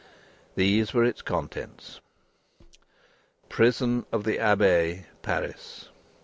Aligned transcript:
These 0.55 0.95
were 0.95 1.03
its 1.03 1.21
contents: 1.21 1.99
"Prison 3.49 4.03
of 4.11 4.23
the 4.23 4.39
Abbaye, 4.39 5.03
Paris. 5.21 5.89